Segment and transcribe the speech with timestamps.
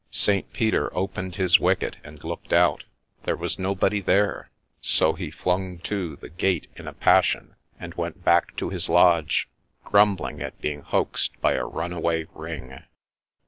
[0.09, 0.51] St.
[0.51, 2.85] Peter opened his wicket, and looked out;—
[3.25, 4.49] there was nobody there;
[4.81, 9.47] so he flung to the gate in a passion, and went back to his lodge,
[9.83, 12.81] grumbling at being hoaxed by a run away ring.